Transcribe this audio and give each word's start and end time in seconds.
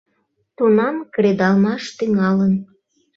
Тунам 0.57 0.95
кредалмаш 1.13 1.83
тӱҥалын. 1.97 2.53